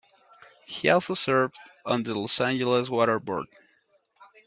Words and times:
He 0.65 0.89
also 0.89 1.13
served 1.13 1.59
on 1.85 2.01
the 2.01 2.15
Los 2.19 2.41
Angeles 2.41 2.89
Water 2.89 3.19
Board. 3.19 3.45